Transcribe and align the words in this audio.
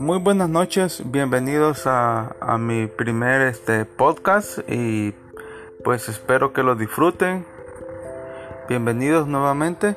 Muy 0.00 0.18
buenas 0.18 0.48
noches, 0.48 1.02
bienvenidos 1.04 1.86
a, 1.86 2.34
a 2.40 2.56
mi 2.56 2.86
primer 2.86 3.42
este 3.42 3.84
podcast 3.84 4.60
y 4.66 5.12
pues 5.84 6.08
espero 6.08 6.54
que 6.54 6.62
lo 6.62 6.74
disfruten. 6.74 7.44
Bienvenidos 8.66 9.28
nuevamente. 9.28 9.96